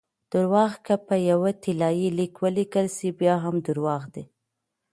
[0.33, 4.23] درواغ که په یو طلايي لیک ولیکل سي؛ بیا هم درواغ دي!